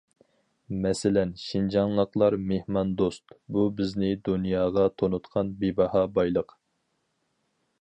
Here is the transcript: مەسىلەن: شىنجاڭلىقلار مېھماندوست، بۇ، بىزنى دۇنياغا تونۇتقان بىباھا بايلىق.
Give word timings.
مەسىلەن: 0.83 1.33
شىنجاڭلىقلار 1.41 2.37
مېھماندوست، 2.51 3.35
بۇ، 3.57 3.65
بىزنى 3.81 4.09
دۇنياغا 4.29 4.87
تونۇتقان 5.03 5.53
بىباھا 5.61 6.03
بايلىق. 6.17 6.57